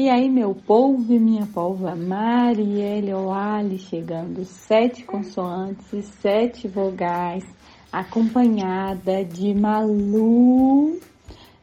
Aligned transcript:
E 0.00 0.08
aí, 0.08 0.30
meu 0.30 0.54
povo 0.54 1.12
e 1.12 1.18
minha 1.18 1.44
polva, 1.44 1.96
Marielle 1.96 3.12
Oali 3.12 3.80
chegando, 3.80 4.44
sete 4.44 5.02
consoantes 5.02 5.92
e 5.92 6.02
sete 6.02 6.68
vogais, 6.68 7.42
acompanhada 7.90 9.24
de 9.24 9.52
Malu, 9.52 11.00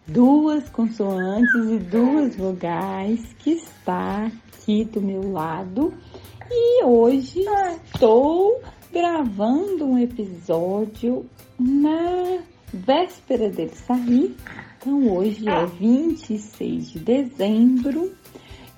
duas 0.05 0.67
consoantes 0.69 1.71
e 1.71 1.79
duas 1.79 2.35
vogais, 2.35 3.21
que 3.39 3.51
está 3.51 4.25
aqui 4.25 4.83
do 4.83 5.01
meu 5.01 5.31
lado. 5.31 5.93
E 6.51 6.83
hoje 6.83 7.39
estou 7.85 8.61
gravando 8.91 9.85
um 9.85 9.97
episódio 9.97 11.25
na 11.57 12.39
véspera 12.73 13.49
dele 13.49 13.75
sair. 13.75 14.35
Então 14.85 15.17
hoje 15.17 15.49
é 15.49 15.65
26 15.65 16.91
de 16.91 16.99
dezembro 16.99 18.11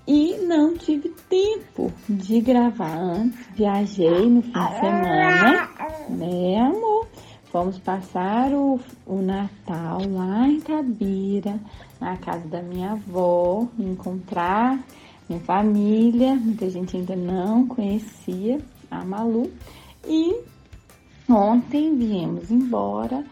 e 0.08 0.38
não 0.38 0.74
tive 0.74 1.10
tempo 1.28 1.92
de 2.08 2.40
gravar 2.40 2.98
antes. 2.98 3.46
Viajei 3.54 4.30
no 4.30 4.42
fim 4.42 4.54
de 4.54 4.80
semana, 4.80 5.70
né, 6.08 6.62
amor? 6.62 7.10
Fomos 7.52 7.78
passar 7.80 8.54
o, 8.54 8.80
o 9.06 9.22
Natal 9.22 10.00
lá 10.10 10.48
em 10.48 10.62
Tabira, 10.62 11.60
na 12.00 12.16
casa 12.16 12.48
da 12.48 12.62
minha 12.62 12.94
avó, 12.94 13.68
encontrar 13.78 14.82
minha 15.28 15.42
família. 15.42 16.36
Muita 16.36 16.70
gente 16.70 16.96
ainda 16.96 17.18
não 17.18 17.68
conhecia 17.68 18.62
a 18.90 19.04
Malu. 19.04 19.52
E 20.08 20.40
ontem 21.28 21.98
viemos 21.98 22.50
embora 22.50 23.26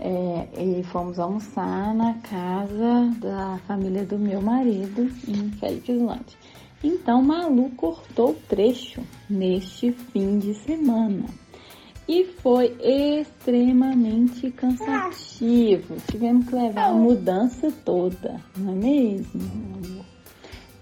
é, 0.00 0.48
e 0.56 0.82
fomos 0.84 1.18
almoçar 1.18 1.94
na 1.94 2.14
casa 2.14 3.14
da 3.20 3.58
família 3.66 4.04
do 4.04 4.18
meu 4.18 4.40
marido 4.40 5.02
em 5.28 5.50
Felipe 5.52 5.92
Islândia. 5.92 6.38
Então 6.82 7.22
Malu 7.22 7.70
cortou 7.76 8.30
o 8.30 8.34
trecho 8.48 9.02
neste 9.28 9.92
fim 9.92 10.38
de 10.38 10.54
semana 10.54 11.26
e 12.08 12.24
foi 12.24 12.74
extremamente 12.80 14.50
cansativo. 14.50 15.94
Tivemos 16.10 16.48
que 16.48 16.54
levar 16.54 16.90
a 16.90 16.92
mudança 16.92 17.70
toda, 17.84 18.40
não 18.56 18.72
é 18.72 18.76
mesmo? 18.76 20.04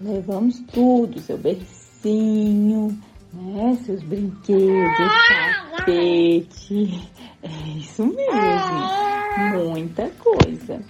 Levamos 0.01 0.59
tudo, 0.71 1.19
seu 1.19 1.37
bercinho, 1.37 2.97
né? 3.33 3.77
Seus 3.85 4.01
brinquedos, 4.03 5.11
tapete. 5.77 7.09
É 7.41 7.77
isso 7.77 8.05
mesmo. 8.05 9.71
Muita 9.71 10.09
coisa. 10.11 10.81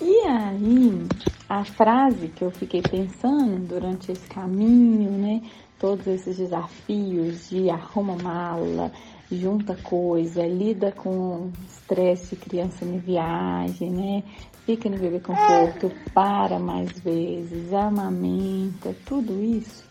E 0.00 0.26
aí, 0.26 1.06
a 1.48 1.64
frase 1.64 2.28
que 2.28 2.42
eu 2.42 2.50
fiquei 2.50 2.80
pensando 2.80 3.66
durante 3.66 4.12
esse 4.12 4.26
caminho, 4.28 5.10
né? 5.10 5.42
Todos 5.78 6.06
esses 6.06 6.36
desafios 6.36 7.48
de 7.50 7.70
arruma 7.70 8.16
mala, 8.16 8.92
junta 9.30 9.74
coisa, 9.82 10.46
lida 10.46 10.92
com 10.92 11.50
estresse 11.66 12.34
de 12.34 12.42
criança 12.42 12.84
em 12.84 12.98
viagem, 12.98 13.90
né? 13.90 14.22
Fica 14.64 14.88
no 14.88 14.98
bebê 14.98 15.20
conforto, 15.20 15.90
para 16.14 16.58
mais 16.58 16.98
vezes, 17.00 17.72
amamenta, 17.72 18.94
tudo 19.04 19.42
isso 19.42 19.89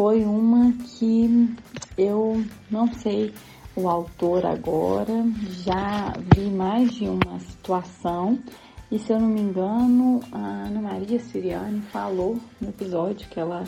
foi 0.00 0.24
uma 0.24 0.72
que 0.72 1.54
eu 1.98 2.42
não 2.70 2.90
sei 2.90 3.34
o 3.76 3.86
autor 3.86 4.46
agora, 4.46 5.12
já 5.62 6.14
vi 6.34 6.48
mais 6.48 6.94
de 6.94 7.04
uma 7.04 7.38
situação 7.40 8.38
e 8.90 8.98
se 8.98 9.12
eu 9.12 9.20
não 9.20 9.28
me 9.28 9.42
engano, 9.42 10.22
a 10.32 10.38
Ana 10.38 10.80
Maria 10.80 11.20
Siriane 11.20 11.82
falou 11.82 12.40
no 12.58 12.70
episódio 12.70 13.28
que 13.28 13.38
ela 13.38 13.64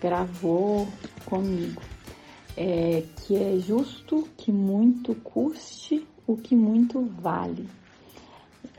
gravou 0.00 0.88
comigo, 1.26 1.82
é, 2.56 3.02
que 3.26 3.36
é 3.36 3.58
justo 3.58 4.26
que 4.38 4.50
muito 4.50 5.14
custe 5.16 6.06
o 6.26 6.34
que 6.34 6.56
muito 6.56 7.02
vale. 7.20 7.68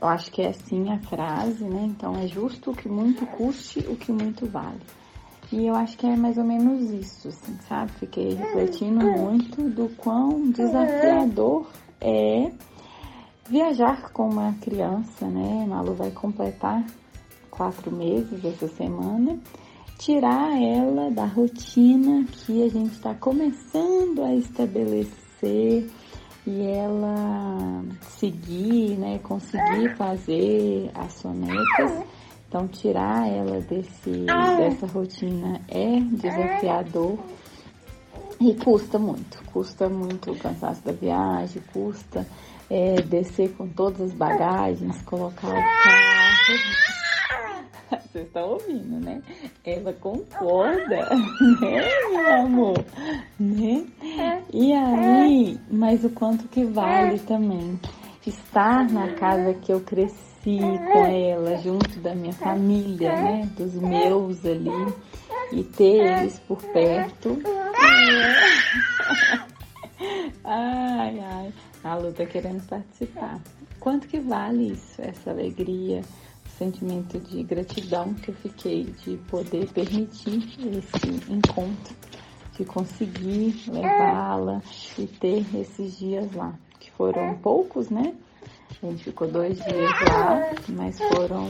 Eu 0.02 0.08
acho 0.08 0.32
que 0.32 0.42
é 0.42 0.48
assim 0.48 0.90
a 0.90 0.98
frase, 0.98 1.62
né? 1.62 1.84
Então 1.84 2.18
é 2.18 2.26
justo 2.26 2.72
que 2.72 2.88
muito 2.88 3.24
custe 3.26 3.78
o 3.88 3.94
que 3.94 4.10
muito 4.10 4.44
vale. 4.44 4.82
E 5.52 5.66
eu 5.66 5.74
acho 5.74 5.96
que 5.96 6.06
é 6.06 6.16
mais 6.16 6.36
ou 6.38 6.44
menos 6.44 6.90
isso, 6.90 7.28
assim, 7.28 7.56
sabe? 7.68 7.92
Fiquei 7.92 8.34
refletindo 8.34 9.06
muito 9.06 9.62
do 9.70 9.88
quão 9.96 10.50
desafiador 10.50 11.68
é 12.00 12.50
viajar 13.48 14.10
com 14.10 14.28
uma 14.28 14.52
criança, 14.60 15.26
né? 15.26 15.64
Malu 15.68 15.94
vai 15.94 16.10
completar 16.10 16.84
quatro 17.50 17.94
meses 17.94 18.44
essa 18.44 18.66
semana. 18.68 19.38
Tirar 19.98 20.60
ela 20.60 21.10
da 21.10 21.24
rotina 21.24 22.24
que 22.30 22.64
a 22.64 22.68
gente 22.68 22.92
está 22.92 23.14
começando 23.14 24.24
a 24.24 24.34
estabelecer 24.34 25.88
e 26.46 26.62
ela 26.62 27.84
seguir, 28.18 28.98
né? 28.98 29.18
Conseguir 29.20 29.96
fazer 29.96 30.90
as 30.94 31.12
sonecas 31.14 32.04
então, 32.56 32.68
tirar 32.68 33.28
ela 33.28 33.60
desse, 33.60 34.24
dessa 34.56 34.86
rotina 34.86 35.60
é 35.68 36.00
desafiador 36.00 37.18
e 38.40 38.54
custa 38.54 38.98
muito. 38.98 39.44
Custa 39.52 39.90
muito 39.90 40.32
o 40.32 40.38
cansaço 40.38 40.82
da 40.82 40.92
viagem, 40.92 41.62
custa 41.70 42.26
é, 42.70 42.94
descer 43.02 43.52
com 43.52 43.68
todas 43.68 44.00
as 44.00 44.12
bagagens, 44.12 45.02
colocar 45.02 45.48
o 45.48 45.52
carro. 45.52 46.16
Vocês 48.10 48.26
estão 48.26 48.48
ouvindo, 48.48 49.04
né? 49.04 49.22
Ela 49.62 49.92
concorda, 49.92 51.10
né, 51.60 51.88
meu 52.10 52.34
amor? 52.40 52.84
Né? 53.38 53.86
E 54.50 54.72
aí, 54.72 55.60
mas 55.70 56.02
o 56.04 56.08
quanto 56.08 56.48
que 56.48 56.64
vale 56.64 57.18
também 57.18 57.78
estar 58.26 58.90
na 58.90 59.12
casa 59.12 59.52
que 59.52 59.70
eu 59.70 59.80
cresci 59.82 60.35
com 60.54 61.06
ela, 61.06 61.56
junto 61.58 61.98
da 61.98 62.14
minha 62.14 62.32
família, 62.32 63.12
né? 63.12 63.50
Dos 63.56 63.74
meus 63.74 64.46
ali, 64.46 64.70
e 65.52 65.64
ter 65.64 66.20
eles 66.20 66.38
por 66.40 66.62
perto. 66.62 67.38
Ai, 70.48 71.18
ai, 71.18 71.52
a 71.82 71.96
Lu 71.96 72.12
tá 72.12 72.24
querendo 72.24 72.64
participar. 72.68 73.40
Quanto 73.80 74.06
que 74.06 74.20
vale 74.20 74.72
isso, 74.72 75.02
essa 75.02 75.30
alegria, 75.30 76.02
sentimento 76.56 77.18
de 77.18 77.42
gratidão 77.42 78.14
que 78.14 78.30
eu 78.30 78.34
fiquei 78.34 78.84
de 78.84 79.16
poder 79.28 79.66
permitir 79.72 80.46
esse 80.68 81.32
encontro, 81.32 81.94
de 82.56 82.64
conseguir 82.64 83.56
levá-la 83.68 84.62
e 84.96 85.06
ter 85.06 85.44
esses 85.54 85.98
dias 85.98 86.32
lá, 86.32 86.54
que 86.78 86.90
foram 86.92 87.36
poucos, 87.38 87.90
né? 87.90 88.14
A 88.82 88.86
gente 88.86 89.04
ficou 89.04 89.28
dois 89.28 89.56
dias 89.56 89.90
lá, 90.08 90.54
mas 90.68 90.98
foram 90.98 91.46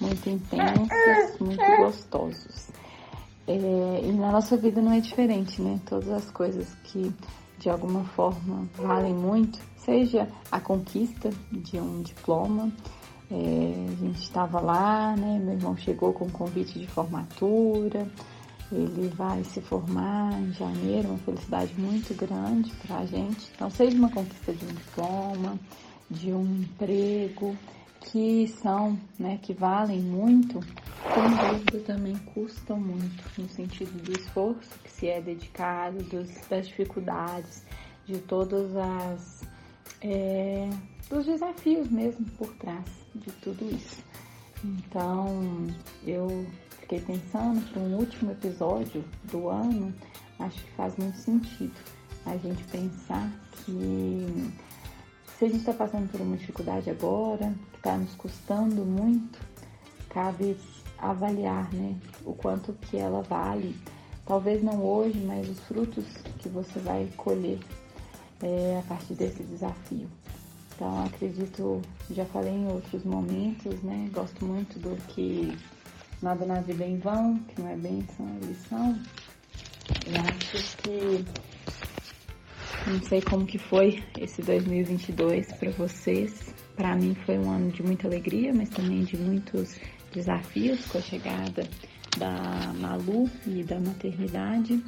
muito 0.00 0.30
intensos, 0.30 1.38
muito 1.40 1.76
gostosos. 1.78 2.68
É, 3.46 4.00
e 4.04 4.12
na 4.12 4.30
nossa 4.30 4.56
vida 4.56 4.80
não 4.80 4.92
é 4.92 5.00
diferente, 5.00 5.60
né? 5.60 5.80
Todas 5.84 6.08
as 6.10 6.30
coisas 6.30 6.72
que 6.84 7.12
de 7.58 7.70
alguma 7.70 8.04
forma 8.04 8.68
valem 8.74 9.14
muito, 9.14 9.58
seja 9.76 10.28
a 10.50 10.60
conquista 10.60 11.30
de 11.50 11.78
um 11.78 12.02
diploma, 12.02 12.72
é, 13.30 13.86
a 13.88 14.04
gente 14.04 14.20
estava 14.20 14.60
lá, 14.60 15.16
né? 15.16 15.40
Meu 15.42 15.54
irmão 15.54 15.76
chegou 15.76 16.12
com 16.12 16.26
um 16.26 16.30
convite 16.30 16.78
de 16.78 16.86
formatura, 16.88 18.06
ele 18.70 19.08
vai 19.08 19.44
se 19.44 19.60
formar 19.60 20.32
em 20.40 20.52
janeiro, 20.52 21.10
uma 21.10 21.18
felicidade 21.18 21.72
muito 21.78 22.14
grande 22.14 22.72
para 22.84 22.98
a 22.98 23.06
gente. 23.06 23.50
Então, 23.54 23.70
seja 23.70 23.96
uma 23.96 24.10
conquista 24.10 24.52
de 24.52 24.64
um 24.64 24.68
diploma, 24.68 25.58
de 26.10 26.32
um 26.32 26.62
emprego, 26.62 27.56
que 28.00 28.48
são, 28.48 28.98
né, 29.18 29.38
que 29.40 29.52
valem 29.52 30.00
muito, 30.00 30.54
com 30.54 31.52
dúvida 31.52 31.78
também 31.86 32.16
custam 32.34 32.78
muito, 32.78 33.40
no 33.40 33.48
sentido 33.48 33.92
do 34.02 34.12
esforço 34.12 34.78
que 34.82 34.90
se 34.90 35.08
é 35.08 35.20
dedicado, 35.20 36.02
dos, 36.04 36.28
das 36.48 36.68
dificuldades, 36.68 37.64
de 38.06 38.18
todas 38.18 38.76
as. 38.76 39.42
É, 40.00 40.68
dos 41.08 41.26
desafios 41.26 41.88
mesmo 41.90 42.24
por 42.38 42.48
trás 42.54 42.84
de 43.14 43.30
tudo 43.32 43.64
isso. 43.74 44.02
Então, 44.64 45.66
eu 46.06 46.46
fiquei 46.80 47.00
pensando 47.00 47.60
para 47.70 47.82
um 47.82 47.96
último 47.96 48.32
episódio 48.32 49.04
do 49.30 49.48
ano, 49.48 49.94
acho 50.38 50.62
que 50.62 50.70
faz 50.72 50.96
muito 50.96 51.18
sentido 51.18 51.74
a 52.24 52.36
gente 52.36 52.62
pensar 52.64 53.30
que 53.64 54.52
se 55.42 55.46
a 55.46 55.48
gente 55.48 55.58
está 55.58 55.72
passando 55.72 56.08
por 56.08 56.20
uma 56.20 56.36
dificuldade 56.36 56.88
agora, 56.88 57.52
que 57.72 57.78
está 57.78 57.96
nos 57.96 58.14
custando 58.14 58.84
muito, 58.84 59.40
cabe 60.08 60.56
avaliar 60.96 61.68
né, 61.74 61.96
o 62.24 62.32
quanto 62.32 62.72
que 62.74 62.96
ela 62.96 63.22
vale. 63.22 63.74
Talvez 64.24 64.62
não 64.62 64.80
hoje, 64.84 65.18
mas 65.18 65.48
os 65.48 65.58
frutos 65.64 66.04
que 66.38 66.48
você 66.48 66.78
vai 66.78 67.08
colher 67.16 67.58
é, 68.40 68.78
a 68.78 68.88
partir 68.88 69.14
desse 69.14 69.42
desafio. 69.42 70.08
Então, 70.76 71.06
acredito, 71.06 71.82
já 72.08 72.24
falei 72.26 72.52
em 72.52 72.68
outros 72.68 73.02
momentos, 73.02 73.82
né? 73.82 74.08
Gosto 74.12 74.44
muito 74.44 74.78
do 74.78 74.94
que 75.08 75.58
nada 76.22 76.46
na 76.46 76.60
vida 76.60 76.84
é 76.84 76.88
em 76.88 76.98
vão, 77.00 77.36
que 77.48 77.60
não 77.60 77.68
é 77.68 77.74
bênção, 77.74 78.28
é 78.28 78.46
lição. 78.46 78.96
Eu 80.06 80.20
acho 80.20 80.76
que 80.76 81.24
não 82.86 83.00
sei 83.02 83.20
como 83.20 83.46
que 83.46 83.58
foi 83.58 84.02
esse 84.18 84.42
2022 84.42 85.52
para 85.52 85.70
vocês. 85.70 86.54
Para 86.74 86.96
mim 86.96 87.14
foi 87.26 87.38
um 87.38 87.50
ano 87.50 87.70
de 87.70 87.82
muita 87.82 88.08
alegria, 88.08 88.52
mas 88.52 88.70
também 88.70 89.04
de 89.04 89.16
muitos 89.16 89.78
desafios 90.12 90.84
com 90.86 90.98
a 90.98 91.02
chegada 91.02 91.68
da 92.18 92.72
Malu 92.78 93.30
e 93.46 93.62
da 93.62 93.78
maternidade. 93.78 94.82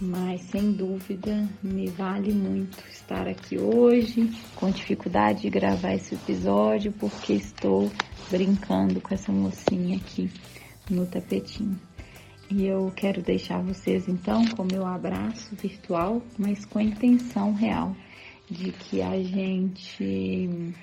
Mas 0.00 0.42
sem 0.42 0.72
dúvida 0.72 1.48
me 1.62 1.88
vale 1.88 2.32
muito 2.32 2.78
estar 2.90 3.28
aqui 3.28 3.58
hoje, 3.58 4.30
com 4.54 4.70
dificuldade 4.70 5.42
de 5.42 5.50
gravar 5.50 5.94
esse 5.94 6.14
episódio, 6.14 6.92
porque 6.92 7.34
estou 7.34 7.90
brincando 8.30 9.00
com 9.00 9.12
essa 9.12 9.30
mocinha 9.30 9.96
aqui 9.96 10.30
no 10.88 11.06
tapetinho. 11.06 11.78
E 12.50 12.66
eu 12.66 12.92
quero 12.96 13.22
deixar 13.22 13.62
vocês 13.62 14.08
então 14.08 14.44
com 14.48 14.64
meu 14.64 14.84
abraço 14.84 15.54
virtual, 15.54 16.20
mas 16.36 16.64
com 16.64 16.80
a 16.80 16.82
intenção 16.82 17.54
real 17.54 17.94
de 18.50 18.72
que 18.72 19.00
a 19.00 19.22
gente 19.22 20.74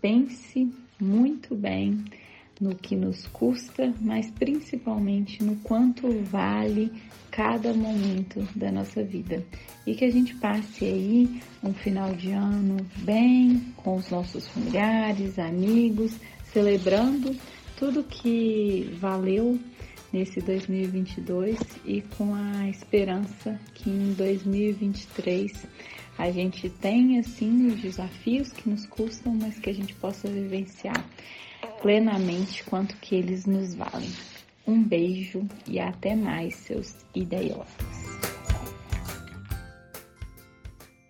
pense 0.00 0.72
muito 1.00 1.56
bem 1.56 2.04
no 2.60 2.74
que 2.74 2.94
nos 2.94 3.26
custa, 3.26 3.92
mas 4.00 4.30
principalmente 4.30 5.42
no 5.42 5.56
quanto 5.56 6.08
vale 6.24 6.92
cada 7.32 7.74
momento 7.74 8.46
da 8.54 8.70
nossa 8.70 9.02
vida. 9.02 9.44
E 9.84 9.96
que 9.96 10.04
a 10.04 10.10
gente 10.10 10.36
passe 10.36 10.84
aí 10.84 11.40
um 11.64 11.72
final 11.72 12.14
de 12.14 12.30
ano 12.30 12.76
bem 12.98 13.60
com 13.76 13.96
os 13.96 14.08
nossos 14.08 14.46
familiares, 14.48 15.36
amigos, 15.36 16.16
celebrando 16.52 17.34
tudo 17.76 18.04
que 18.04 18.88
valeu 19.00 19.58
nesse 20.12 20.40
2022 20.40 21.58
e 21.84 22.02
com 22.16 22.34
a 22.34 22.68
esperança 22.68 23.58
que 23.74 23.90
em 23.90 24.12
2023 24.12 25.66
a 26.16 26.30
gente 26.30 26.68
tenha 26.68 27.22
sim 27.22 27.68
os 27.68 27.80
desafios 27.80 28.50
que 28.52 28.68
nos 28.68 28.86
custam, 28.86 29.34
mas 29.34 29.58
que 29.58 29.70
a 29.70 29.74
gente 29.74 29.94
possa 29.94 30.28
vivenciar 30.28 31.04
plenamente 31.80 32.64
quanto 32.64 32.96
que 32.96 33.14
eles 33.14 33.46
nos 33.46 33.74
valem. 33.74 34.10
Um 34.66 34.82
beijo 34.82 35.46
e 35.66 35.78
até 35.78 36.14
mais, 36.16 36.56
seus 36.56 36.96
idiotas. 37.14 38.07